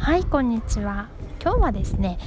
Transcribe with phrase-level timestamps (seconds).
[0.00, 1.08] はいこんにちは。
[1.42, 2.18] 今日はですね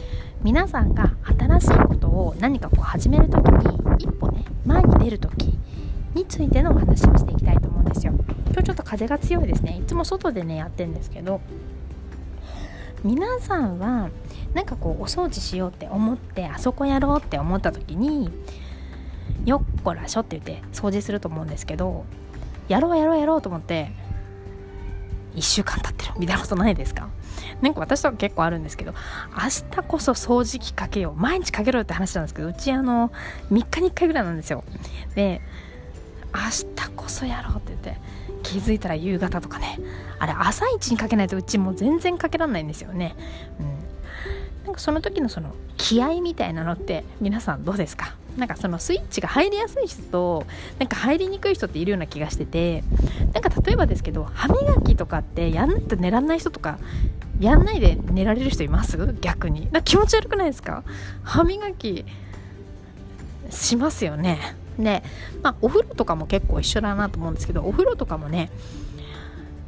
[0.43, 5.57] 皆さんが新しいことを何かこう始める時に一歩ね前に出る時
[6.13, 8.13] についてのお話をしていきたいと思うんですよ。
[8.45, 9.79] 今日ちょっと風が強いですね。
[9.83, 11.41] いつも外でねやってるんですけど
[13.03, 14.11] 皆さんは
[14.53, 18.29] なんかこうお掃除しようって思ってあそこやろうって思った時に
[19.45, 22.05] よっこらしょって言って掃除すると思うんですけど
[22.67, 23.91] やろうやろうやろうと思って
[25.35, 27.09] 1週間経ってるみたいなことないですか？
[27.61, 28.93] なんか私とか結構あるんですけど
[29.31, 33.11] 明日こそ掃除機かけよう毎日かけろって話なんですけどうちあの
[33.51, 34.63] 3日に1回ぐらいなんですよ。
[35.15, 35.41] で
[36.33, 36.39] 明
[36.75, 38.01] 日こそやろうって言って
[38.43, 39.79] 気づいたら夕方とかね
[40.19, 43.15] あれ朝一にかけないとうちもう全然かけらんないんですよね。
[43.59, 44.65] うん。
[44.65, 48.15] なんかその時のその気合みたいなのって皆さんどうですか？
[48.37, 50.45] なんかそのスイッチが入りやすい人と
[50.79, 52.83] なんか入りにくい人っているような気がしてて
[53.33, 56.79] なんか例えばですけど歯磨きとかってやんないと寝らんない人とか
[57.39, 58.97] やんないで寝られる人います？
[59.21, 59.69] 逆に。
[59.71, 60.83] な気持ち悪くないですか？
[61.23, 62.05] 歯磨き
[63.49, 64.55] しますよね。
[64.79, 65.03] で、
[65.41, 68.49] まあ、お風呂とかも結構一緒だなと思うんですけどお風呂とかもね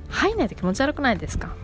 [0.10, 1.56] 入んないと気持ち悪くないですか？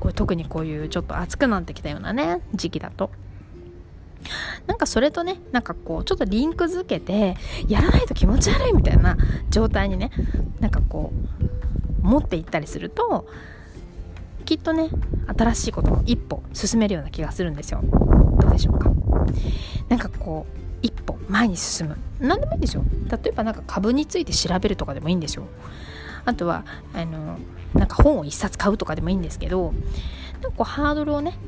[0.00, 3.10] これ特にこういうちょっと暑くなってきたようなね時期だと。
[4.66, 7.36] なんかそれとねなんかこうちょっとリンクづけて
[7.68, 9.16] やらないと気持ち悪いみたいな
[9.50, 10.10] 状態にね
[10.60, 11.12] なんかこ
[12.02, 13.26] う持っていったりすると
[14.44, 14.90] きっとね
[15.36, 17.82] 新しいことも一歩進めるような気がするんですよ。
[18.40, 18.90] どうでしょうか。
[19.88, 21.96] なんかこう一歩前に進む。
[22.20, 25.46] 何でもいいんでしょ例えばなんか株について調べるとかでもいいんですよ。
[26.24, 27.38] あとはあの
[27.74, 29.72] なんか本を一冊買うとかでもいいんですけど
[30.40, 31.38] なんかこうハードルをね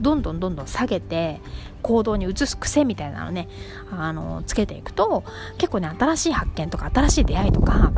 [0.00, 1.40] どんどんどんどん下げて
[1.82, 3.48] 行動に移す癖みたいなのね
[3.90, 5.24] あのつけていくと
[5.58, 7.92] 結構ね新しい発見とか新しい出会いとか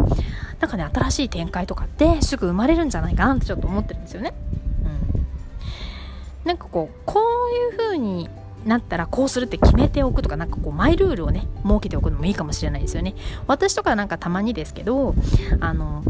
[0.61, 4.35] なんかね新しい展開とかってすぐ生まれるんじゃないかなってちょっと思ってるんですよね。
[4.83, 8.29] うん、なんかこうこういう風に
[8.65, 13.15] なったらこうするって決めておくとかなんかこうマイルールをね設けておくのもいいかもしれないですよね。
[13.47, 15.15] 私とかなんかたまにですけど
[15.61, 16.03] あの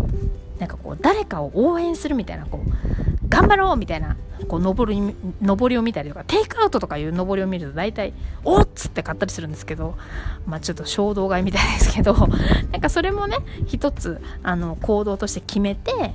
[0.59, 2.88] なんかこう誰かを応援するみたいなこう
[3.29, 4.17] 頑張ろうみたいな
[4.49, 9.97] こう上り上りを見たりとかテイクアウトとかいう上りを見ると大体おっつって買ったりするんですけど
[10.47, 12.15] まあちょっと衝動買いみたいですけど
[12.73, 16.15] なんかそれもね一つあの行動として決めて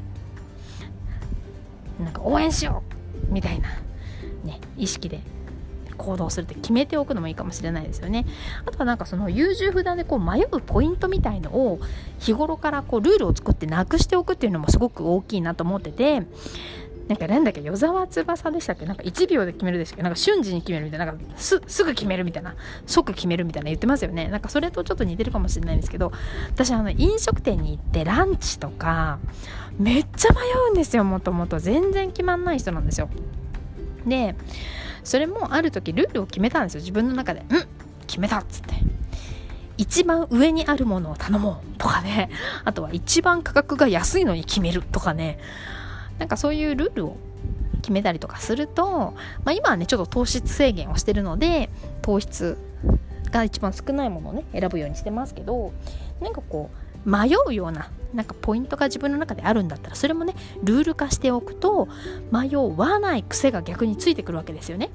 [1.99, 2.83] なんか応援しよ
[3.29, 3.69] うみたいな
[4.43, 5.21] ね意識で
[5.97, 8.25] 行動するって決めておくのもいいかもしれないですよね。
[8.65, 11.79] あとはなんかその優柔不断でこう迷うポイントみたいのを
[12.19, 16.23] 日頃からこうルールを作ってなくしておくっていうのもすごく大きいなと思ってて
[17.07, 18.85] なんかなんだっけ与沢翼でしたっけ？
[18.85, 20.03] なんか1秒で決めるでしたっけ？
[20.03, 22.55] なんか瞬時に決めるみたいななんかすぐ決めるみたいな
[22.85, 24.29] 即決めるみたいな言ってますよね。
[24.29, 26.13] なんかそれとちょっと似てるかもしれないんですけど
[26.49, 29.19] 私あの飲食店に行ってランチとか
[29.77, 31.59] めっちゃ迷うんですよもともと。
[31.59, 33.09] 全然決まんない人なんですよ。
[34.05, 34.35] で
[35.03, 36.79] それもある時ルールを決めたんですよ。
[36.79, 37.65] 自分の中でうん
[38.07, 38.75] 決めたっつって。
[39.75, 42.29] 一番上にあるものを頼もうとかね。
[42.63, 45.39] あとは一番価格が安いのに決めるとかね。
[46.19, 47.17] なんかそういうルールを
[47.81, 49.13] 決めたりとかすると、
[49.43, 51.69] まあ、今はねちょっと糖質制限をしてるので
[52.01, 52.57] 糖質
[53.31, 55.73] が一番少ないものをね選ぶようにしてますけど
[56.21, 56.69] なんかこ
[57.05, 61.89] う迷うようななんかポイントが自分の中であるんだったらそれもねルール化しておくと
[62.31, 64.89] 迷わない癖が逆についてくるわけですよね。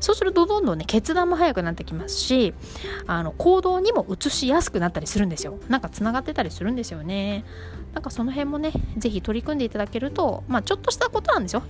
[0.00, 2.54] そうするとどんどんね決断も早くなってきますし
[3.06, 5.58] あの行動にも移しやすくなったりするんですよ。
[5.68, 7.44] なんかつながってたりするんですよね。
[7.92, 11.62] なんかその辺もね是非取り組んでいただけるとまあちょっとしたことなんですよ。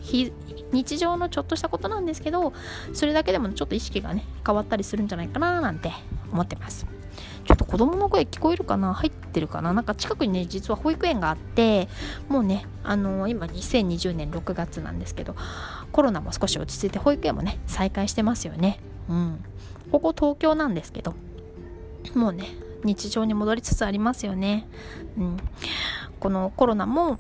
[0.73, 2.53] 日常のちょっとしたことなんですけど
[2.93, 5.91] それだけでもちょっと意識がね変わったりするんじゃないかななんて
[6.33, 6.87] 思ってます。
[7.51, 8.95] ちょっと子供の声聞こえるかな？
[8.95, 9.73] 入ってるかな？
[9.73, 11.89] なんか近くにね実は保育園があって
[12.29, 15.35] もうねあのー、今2020年6月なんですけど
[15.91, 18.79] コロナも少し落ち着いて保育園もね再開してますよね。
[19.09, 19.45] うん。
[19.91, 21.15] ここ東京なんですけど
[22.15, 22.47] もうね
[22.85, 24.69] 日常に戻りつつありますよね。
[25.19, 25.37] うん。
[26.21, 27.19] このコロナも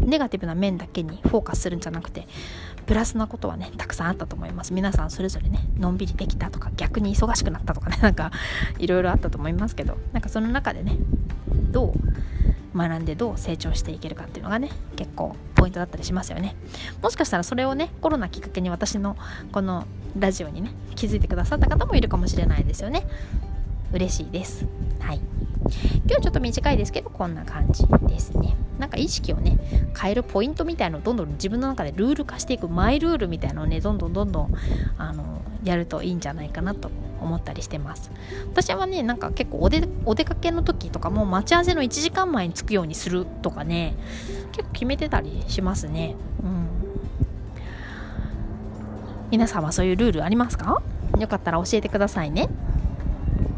[0.00, 2.26] ネガティブな面だけにフォーカスするんじゃなくて
[2.90, 4.74] プラスなことはねたくさんあったと思います。
[4.74, 8.32] 皆さんそれぞれねのんびりできたとか逆に忙しくなったとかね なんか
[8.80, 10.96] いろいろあったと思いますけどなんかその中でね
[11.70, 11.94] ど
[12.74, 16.56] う学んでどう成長していけるかっていうのがね結構ポイントだったりしますよね。
[17.00, 19.16] もしかしたらそれをねコロナきっかけに私の
[19.52, 19.86] この
[20.18, 23.06] ラジオにね気づいてくださった方もいるかもしれないですよね。
[23.92, 24.66] 嬉しいです。
[25.00, 25.20] はい。
[26.06, 28.56] 今日ちょっと短いですけどこんな感じですね。
[28.78, 29.58] なんか意識をね
[29.98, 34.54] 変えるポイントみたいのをどんどん自分の中でルール化していくマイルールみたいのをねどんどんどんどん
[34.96, 36.90] あのやるといいんじゃないかなと
[37.20, 38.10] 思ったりしてます。
[38.48, 43.94] 私はねなんか結構お出お出かけの時とかも待ち合わせの1時間前に着くようにするとかね
[44.52, 46.16] 結構決めてたりしますね。
[46.42, 46.66] うん。
[49.30, 50.82] 皆さんはそういうルールありますか？
[51.18, 52.48] よかったら教えてくださいね。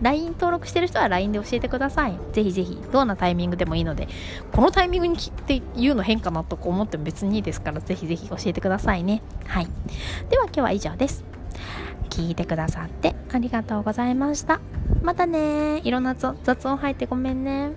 [0.02, 2.18] LINE 登録してる人は LINE で教えてください。
[2.32, 2.78] ぜひぜひ。
[2.92, 4.08] どんなタイミングでもいいので。
[4.52, 7.80] このタイミングにって言うの変かなとか思っても別にいいですから。
[7.80, 9.22] ぜひぜひ教えてくださいね。
[9.46, 9.68] はい。
[10.28, 11.24] では今日は以上です。
[12.10, 14.60] 聞いてくださってありがとうございました。
[15.02, 17.70] またねいろんな雑音入ってごめんね